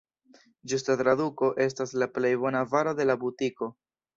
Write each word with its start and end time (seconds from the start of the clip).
Ĝusta 0.71 0.95
traduko 1.01 1.49
estas 1.67 1.93
«la 2.05 2.09
plej 2.17 2.33
bona 2.47 2.65
varo 2.73 2.99
de 3.03 3.09
la 3.11 3.21
butiko». 3.27 3.71